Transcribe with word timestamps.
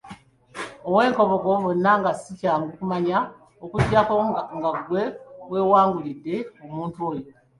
Ow'enkobogo 0.87 1.51
bonna 1.63 1.91
nga 1.99 2.11
si 2.21 2.31
kyangu 2.39 2.69
kumanya 2.77 3.17
okuggyako 3.63 4.15
nga 4.57 4.69
ggwe 4.77 5.03
weewangulidde 5.49 6.35
omuntu 6.65 6.97
oyo. 7.11 7.29